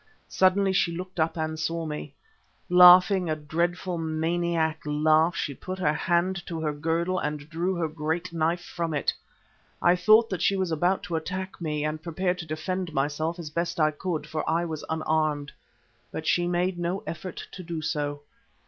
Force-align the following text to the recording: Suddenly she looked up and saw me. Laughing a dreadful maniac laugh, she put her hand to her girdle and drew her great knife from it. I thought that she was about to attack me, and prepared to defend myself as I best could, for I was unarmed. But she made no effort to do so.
Suddenly 0.29 0.73
she 0.73 0.91
looked 0.97 1.19
up 1.19 1.37
and 1.37 1.59
saw 1.59 1.85
me. 1.85 2.15
Laughing 2.69 3.29
a 3.29 3.35
dreadful 3.35 3.99
maniac 3.99 4.81
laugh, 4.83 5.35
she 5.35 5.53
put 5.53 5.77
her 5.77 5.93
hand 5.93 6.43
to 6.47 6.59
her 6.59 6.73
girdle 6.73 7.19
and 7.19 7.47
drew 7.51 7.75
her 7.75 7.87
great 7.87 8.33
knife 8.33 8.63
from 8.63 8.95
it. 8.95 9.13
I 9.79 9.95
thought 9.95 10.27
that 10.31 10.41
she 10.41 10.55
was 10.57 10.71
about 10.71 11.03
to 11.03 11.15
attack 11.15 11.61
me, 11.61 11.85
and 11.85 12.01
prepared 12.01 12.39
to 12.39 12.47
defend 12.47 12.95
myself 12.95 13.37
as 13.37 13.51
I 13.51 13.53
best 13.53 13.79
could, 13.99 14.25
for 14.25 14.43
I 14.49 14.65
was 14.65 14.83
unarmed. 14.89 15.51
But 16.11 16.25
she 16.25 16.47
made 16.47 16.79
no 16.79 17.03
effort 17.05 17.45
to 17.51 17.61
do 17.61 17.79
so. 17.83 18.23